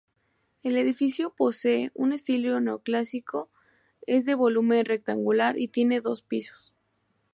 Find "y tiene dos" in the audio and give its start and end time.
5.59-6.23